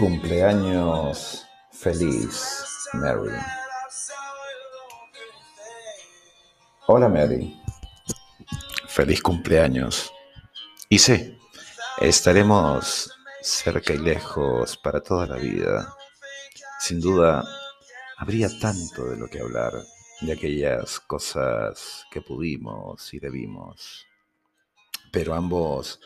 [0.00, 3.36] Cumpleaños feliz, Mary.
[6.86, 7.54] Hola, Mary.
[8.88, 10.10] Feliz cumpleaños.
[10.88, 11.38] Y sí,
[12.00, 15.94] estaremos cerca y lejos para toda la vida.
[16.78, 17.44] Sin duda,
[18.16, 19.74] habría tanto de lo que hablar
[20.22, 24.06] de aquellas cosas que pudimos y debimos.
[25.12, 26.00] Pero ambos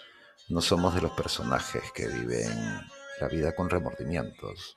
[0.48, 2.84] no somos de los personajes que viven
[3.20, 4.76] la vida con remordimientos.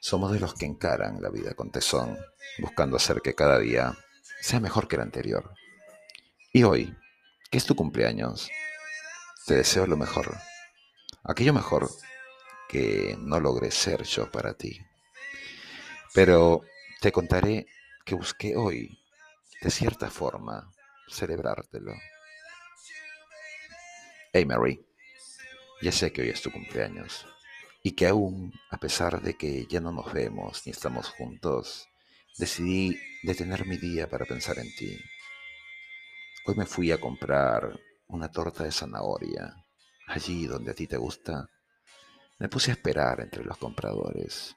[0.00, 2.18] Somos de los que encaran la vida con tesón,
[2.58, 3.96] buscando hacer que cada día
[4.40, 5.54] sea mejor que el anterior.
[6.52, 6.96] Y hoy,
[7.50, 8.48] que es tu cumpleaños,
[9.46, 10.36] te deseo lo mejor.
[11.24, 11.88] Aquello mejor
[12.68, 14.80] que no logré ser yo para ti.
[16.14, 16.62] Pero
[17.00, 17.66] te contaré
[18.04, 19.00] que busqué hoy,
[19.60, 20.70] de cierta forma,
[21.08, 21.92] celebrártelo.
[24.32, 24.84] Hey Mary,
[25.82, 27.26] ya sé que hoy es tu cumpleaños
[27.86, 31.86] y que aún, a pesar de que ya no nos vemos ni estamos juntos,
[32.36, 34.98] decidí detener mi día para pensar en ti.
[36.46, 39.54] Hoy me fui a comprar una torta de zanahoria,
[40.08, 41.48] allí donde a ti te gusta.
[42.40, 44.56] Me puse a esperar entre los compradores,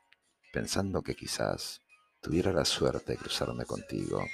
[0.51, 1.83] pensando que quizás
[2.19, 4.25] tuviera la suerte de cruzarme contigo,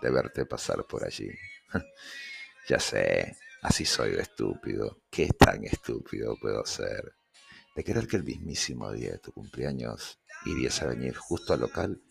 [0.00, 1.30] de verte pasar por allí.
[2.68, 5.02] ya sé, así soy de estúpido.
[5.10, 7.19] ¿Qué tan estúpido puedo ser?
[7.74, 12.02] De querer que el mismísimo día de tu cumpleaños irías a venir justo al local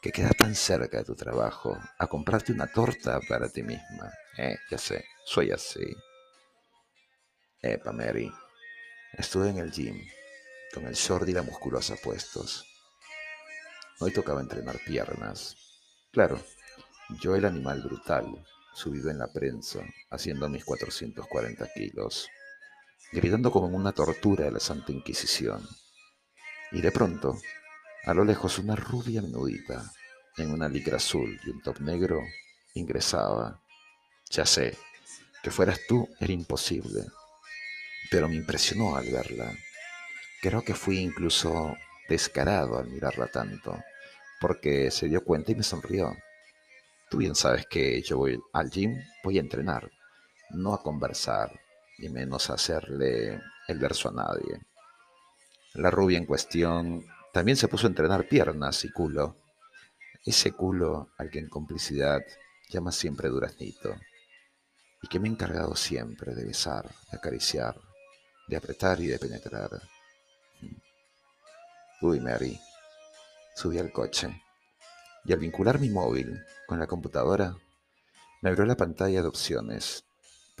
[0.00, 4.10] que queda tan cerca de tu trabajo a comprarte una torta para ti misma.
[4.38, 5.84] Eh, ya sé, soy así.
[7.60, 8.32] Epa, Mary.
[9.12, 10.00] Estuve en el gym,
[10.72, 12.64] con el short y la musculosa puestos.
[13.98, 15.56] Hoy tocaba entrenar piernas.
[16.12, 16.40] Claro,
[17.20, 22.30] yo el animal brutal, subido en la prensa, haciendo mis 440 kilos
[23.12, 25.66] gritando como en una tortura de la Santa Inquisición.
[26.72, 27.36] Y de pronto,
[28.04, 29.90] a lo lejos, una rubia menudita,
[30.36, 32.22] en una licra azul y un top negro,
[32.74, 33.60] ingresaba.
[34.30, 34.76] Ya sé,
[35.42, 37.04] que fueras tú era imposible,
[38.10, 39.52] pero me impresionó al verla.
[40.40, 41.76] Creo que fui incluso
[42.08, 43.76] descarado al mirarla tanto,
[44.40, 46.16] porque se dio cuenta y me sonrió.
[47.10, 49.90] Tú bien sabes que yo voy al gym, voy a entrenar,
[50.50, 51.50] no a conversar,
[52.00, 54.60] y menos hacerle el verso a nadie.
[55.74, 59.36] La rubia en cuestión también se puso a entrenar piernas y culo.
[60.24, 62.20] Ese culo al que en complicidad
[62.68, 63.94] llama siempre duraznito
[65.02, 67.80] y que me he encargado siempre de besar, de acariciar,
[68.48, 69.70] de apretar y de penetrar.
[72.02, 72.58] Uy, Mary,
[73.54, 74.42] subí al coche
[75.24, 77.56] y al vincular mi móvil con la computadora,
[78.42, 80.04] me abrió la pantalla de opciones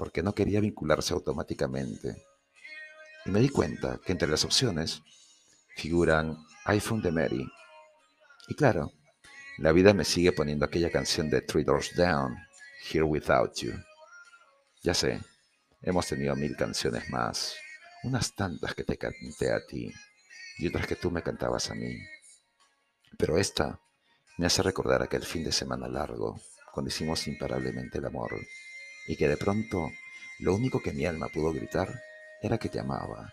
[0.00, 2.24] porque no quería vincularse automáticamente.
[3.26, 5.02] Y me di cuenta que entre las opciones
[5.76, 7.46] figuran iPhone de Mary.
[8.48, 8.92] Y claro,
[9.58, 12.34] la vida me sigue poniendo aquella canción de Three Doors Down,
[12.90, 13.74] Here Without You.
[14.82, 15.20] Ya sé,
[15.82, 17.54] hemos tenido mil canciones más,
[18.02, 19.92] unas tantas que te canté a ti
[20.56, 21.94] y otras que tú me cantabas a mí.
[23.18, 23.78] Pero esta
[24.38, 26.40] me hace recordar aquel fin de semana largo,
[26.72, 28.30] cuando hicimos imparablemente el amor
[29.06, 29.90] y que de pronto
[30.38, 32.00] lo único que mi alma pudo gritar
[32.40, 33.32] era que te amaba.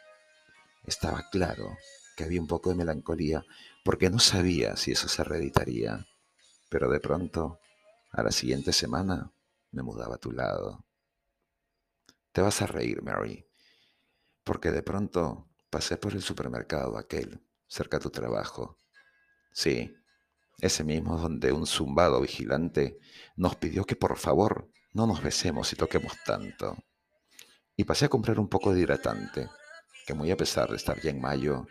[0.83, 1.77] Estaba claro
[2.15, 3.45] que había un poco de melancolía
[3.83, 6.07] porque no sabía si eso se reeditaría,
[6.69, 7.59] pero de pronto,
[8.11, 9.31] a la siguiente semana,
[9.71, 10.85] me mudaba a tu lado.
[12.31, 13.45] Te vas a reír, Mary,
[14.43, 18.77] porque de pronto pasé por el supermercado aquel, cerca de tu trabajo.
[19.51, 19.93] Sí,
[20.59, 22.99] ese mismo donde un zumbado vigilante
[23.35, 26.75] nos pidió que por favor no nos besemos y toquemos tanto.
[27.75, 29.47] Y pasé a comprar un poco de hidratante,
[30.07, 31.67] que muy a pesar de estar ya en mayo,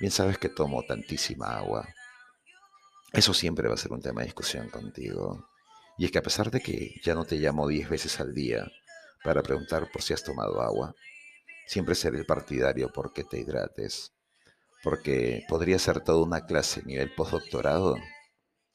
[0.00, 1.88] bien sabes que tomo tantísima agua.
[3.12, 5.48] Eso siempre va a ser un tema de discusión contigo.
[5.96, 8.66] Y es que a pesar de que ya no te llamo diez veces al día
[9.22, 10.92] para preguntar por si has tomado agua,
[11.68, 14.12] siempre seré el partidario porque te hidrates.
[14.82, 17.96] Porque podría ser toda una clase nivel postdoctorado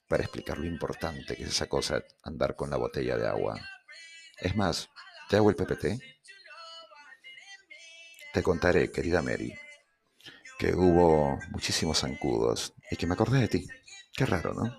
[0.07, 3.59] para explicar lo importante que es esa cosa andar con la botella de agua.
[4.41, 4.89] Es más,
[5.29, 6.01] ¿te hago el PPT?
[8.33, 9.53] Te contaré, querida Mary,
[10.57, 13.67] que hubo muchísimos zancudos y que me acordé de ti.
[14.11, 14.75] Qué raro, ¿no?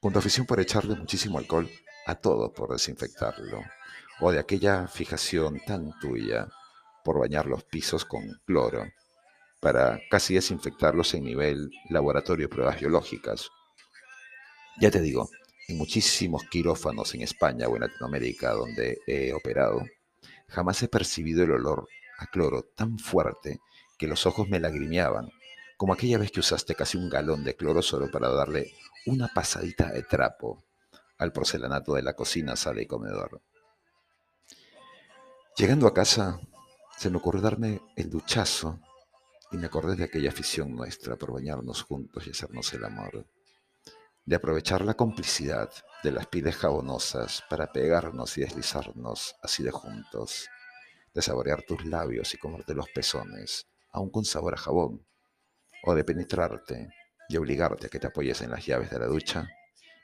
[0.00, 1.70] Con tu afición por echarle muchísimo alcohol
[2.06, 3.62] a todo por desinfectarlo,
[4.20, 6.48] o de aquella fijación tan tuya
[7.04, 8.86] por bañar los pisos con cloro,
[9.60, 13.50] para casi desinfectarlos en nivel laboratorio de pruebas biológicas.
[14.80, 15.28] Ya te digo,
[15.68, 19.84] en muchísimos quirófanos en España o en Latinoamérica donde he operado,
[20.48, 21.88] jamás he percibido el olor
[22.18, 23.60] a cloro tan fuerte
[23.98, 25.30] que los ojos me lagrimeaban
[25.76, 28.72] como aquella vez que usaste casi un galón de cloro solo para darle
[29.06, 30.64] una pasadita de trapo
[31.18, 33.42] al porcelanato de la cocina, sala y comedor.
[35.56, 36.40] Llegando a casa,
[36.96, 38.80] se me ocurrió darme el duchazo
[39.52, 43.26] y me acordé de aquella afición nuestra por bañarnos juntos y hacernos el amor,
[44.24, 45.70] de aprovechar la complicidad
[46.02, 50.48] de las pieles jabonosas para pegarnos y deslizarnos así de juntos,
[51.12, 55.06] de saborear tus labios y comerte los pezones, aún con sabor a jabón,
[55.84, 56.88] o de penetrarte
[57.28, 59.48] y obligarte a que te apoyes en las llaves de la ducha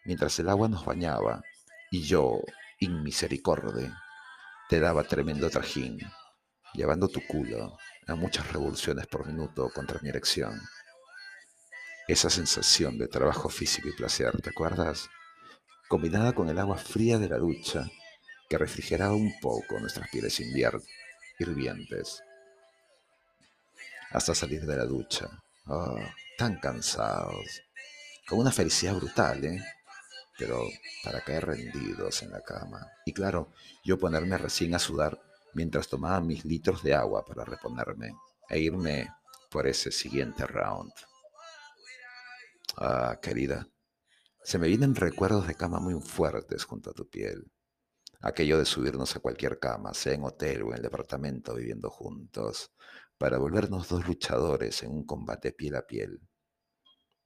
[0.04, 1.42] mientras el agua nos bañaba
[1.90, 2.40] y yo,
[2.78, 3.92] inmisericorde,
[4.68, 5.98] te daba tremendo trajín,
[6.74, 7.76] llevando tu culo
[8.06, 10.60] a muchas revoluciones por minuto contra mi erección.
[12.10, 15.08] Esa sensación de trabajo físico y placer, ¿te acuerdas?
[15.86, 17.88] Combinada con el agua fría de la ducha
[18.48, 20.40] que refrigeraba un poco nuestras pieles
[21.38, 22.20] hirvientes.
[24.10, 25.28] Hasta salir de la ducha,
[25.66, 26.00] oh,
[26.36, 27.62] tan cansados,
[28.26, 29.64] con una felicidad brutal, ¿eh?
[30.36, 30.64] Pero
[31.04, 32.88] para caer rendidos en la cama.
[33.06, 33.52] Y claro,
[33.84, 35.22] yo ponerme recién a sudar
[35.54, 38.16] mientras tomaba mis litros de agua para reponerme
[38.48, 39.08] e irme
[39.48, 40.90] por ese siguiente round.
[42.76, 43.68] Ah, querida,
[44.42, 47.50] se me vienen recuerdos de cama muy fuertes junto a tu piel.
[48.20, 52.72] Aquello de subirnos a cualquier cama, sea en hotel o en el departamento viviendo juntos,
[53.18, 56.20] para volvernos dos luchadores en un combate piel a piel.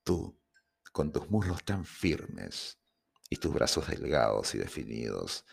[0.03, 0.39] Tú,
[0.91, 2.79] con tus muslos tan firmes
[3.29, 5.45] y tus brazos delgados y definidos,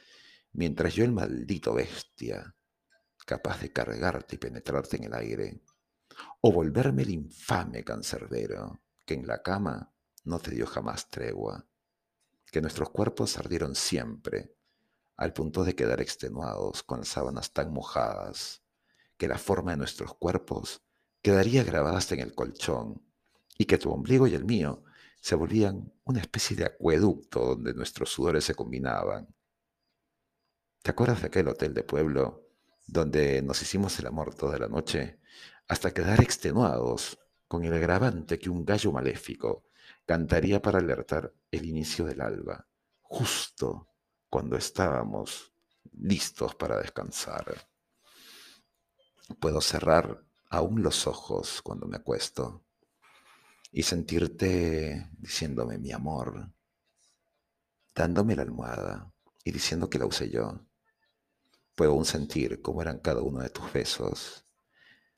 [0.52, 2.54] mientras yo el maldito bestia,
[3.26, 5.62] capaz de cargarte y penetrarte en el aire,
[6.40, 9.92] o volverme el infame cancerbero que en la cama
[10.24, 11.66] no te dio jamás tregua,
[12.50, 14.54] que nuestros cuerpos ardieron siempre,
[15.16, 18.62] al punto de quedar extenuados con las sábanas tan mojadas,
[19.16, 20.82] que la forma de nuestros cuerpos
[21.22, 23.02] quedaría grabada hasta en el colchón,
[23.56, 24.84] y que tu ombligo y el mío
[25.20, 29.32] se volvían una especie de acueducto donde nuestros sudores se combinaban.
[30.82, 32.48] ¿Te acuerdas de aquel hotel de pueblo
[32.86, 35.20] donde nos hicimos el amor toda la noche,
[35.68, 37.18] hasta quedar extenuados
[37.52, 39.66] con el agravante que un gallo maléfico
[40.06, 42.66] cantaría para alertar el inicio del alba,
[43.02, 43.90] justo
[44.30, 45.52] cuando estábamos
[45.92, 47.68] listos para descansar.
[49.38, 52.64] Puedo cerrar aún los ojos cuando me acuesto
[53.70, 56.50] y sentirte diciéndome mi amor,
[57.94, 59.12] dándome la almohada
[59.44, 60.58] y diciendo que la usé yo
[61.74, 64.46] Puedo aún sentir cómo eran cada uno de tus besos,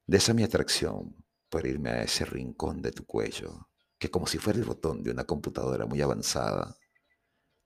[0.04, 1.23] de esa mi atracción
[1.54, 5.12] por irme a ese rincón de tu cuello, que como si fuera el botón de
[5.12, 6.76] una computadora muy avanzada,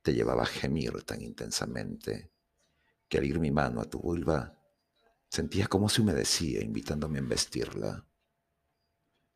[0.02, 2.30] te llevaba a gemir tan intensamente,
[3.08, 4.60] que al ir mi mano a tu vulva,
[5.30, 8.06] sentía como se humedecía invitándome a embestirla.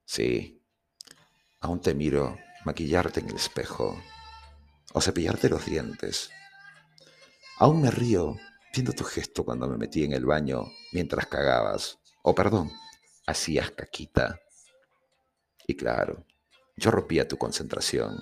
[0.04, 0.62] Sí,
[1.60, 3.98] aún te miro maquillarte en el espejo
[4.92, 6.28] o cepillarte los dientes.
[7.56, 8.36] Aún me río
[8.74, 12.70] viendo tu gesto cuando me metí en el baño mientras cagabas, o perdón,
[13.26, 14.41] hacías caquita.
[15.66, 16.26] Y claro,
[16.76, 18.18] yo rompía tu concentración.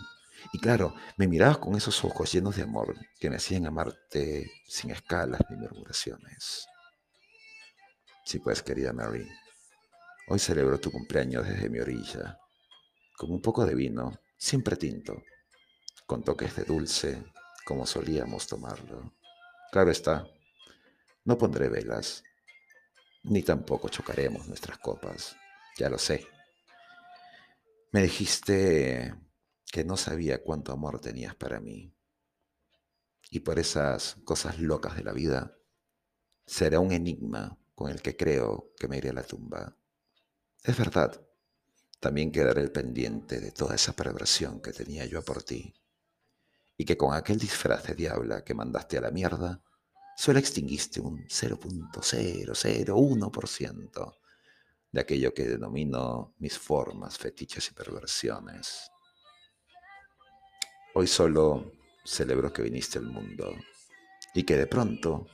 [0.52, 4.90] Y claro, me mirabas con esos ojos llenos de amor que me hacían amarte sin
[4.90, 6.66] escalas ni murmuraciones.
[8.24, 9.26] Sí, pues, querida Mary,
[10.28, 12.38] hoy celebro tu cumpleaños desde mi orilla,
[13.16, 15.22] con un poco de vino, siempre tinto,
[16.06, 17.24] con toques de dulce,
[17.64, 19.12] como solíamos tomarlo.
[19.72, 20.26] Claro está,
[21.24, 22.22] no pondré velas,
[23.24, 25.36] ni tampoco chocaremos nuestras copas,
[25.76, 26.26] ya lo sé.
[27.92, 29.16] Me dijiste
[29.72, 31.92] que no sabía cuánto amor tenías para mí.
[33.32, 35.58] Y por esas cosas locas de la vida,
[36.46, 39.76] será un enigma con el que creo que me iré a la tumba.
[40.62, 41.20] Es verdad,
[41.98, 45.74] también quedaré pendiente de toda esa perversión que tenía yo por ti,
[46.76, 49.64] y que con aquel disfraz de diabla que mandaste a la mierda,
[50.16, 54.20] solo extinguiste un 0.001%
[54.92, 58.90] de aquello que denomino mis formas, fetiches y perversiones.
[60.94, 61.72] Hoy solo
[62.04, 63.54] celebro que viniste al mundo
[64.34, 65.26] y que de pronto,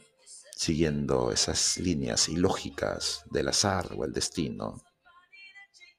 [0.55, 4.83] siguiendo esas líneas ilógicas del azar o el destino,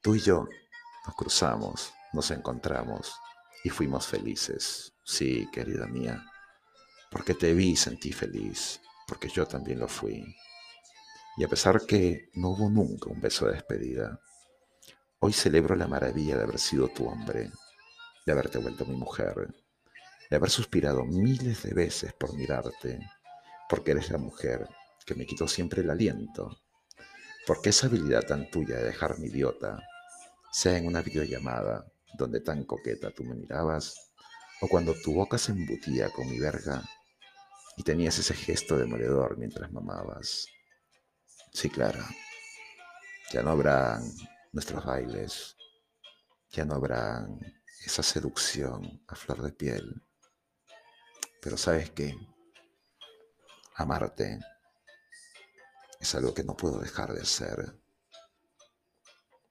[0.02, 0.46] tú y yo
[1.06, 3.14] nos cruzamos, nos encontramos
[3.64, 4.92] y fuimos felices.
[5.04, 6.24] Sí, querida mía
[7.10, 10.24] porque te vi y sentí feliz, porque yo también lo fui.
[11.38, 14.20] Y a pesar que no hubo nunca un beso de despedida,
[15.20, 17.52] hoy celebro la maravilla de haber sido tu hombre,
[18.26, 19.46] de haberte vuelto mi mujer,
[20.28, 22.98] de haber suspirado miles de veces por mirarte,
[23.68, 24.66] porque eres la mujer
[25.06, 26.58] que me quitó siempre el aliento,
[27.46, 29.80] porque esa habilidad tan tuya de dejarme idiota
[30.50, 33.94] sea en una videollamada donde tan coqueta tú me mirabas,
[34.60, 36.82] o cuando tu boca se embutía con mi verga
[37.76, 40.48] y tenías ese gesto demoledor mientras mamabas.
[41.60, 42.04] Sí, claro,
[43.32, 44.08] ya no habrán
[44.52, 45.56] nuestros bailes,
[46.50, 47.40] ya no habrán
[47.84, 50.06] esa seducción a flor de piel.
[51.42, 52.16] Pero sabes qué,
[53.74, 54.38] amarte
[55.98, 57.76] es algo que no puedo dejar de hacer.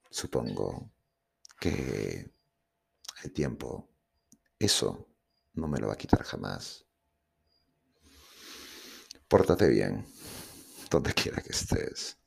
[0.10, 0.90] Supongo
[1.60, 2.32] que
[3.22, 3.90] el tiempo,
[4.58, 5.10] eso
[5.56, 6.86] no me lo va a quitar jamás.
[9.28, 10.08] Pórtate bien,
[10.90, 12.18] donde quiera que estés.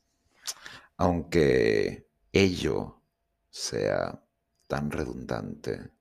[0.97, 3.01] Aunque ello
[3.49, 4.23] sea
[4.67, 5.91] tan redundante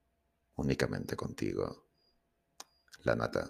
[0.56, 1.86] únicamente contigo.
[3.02, 3.48] La nata.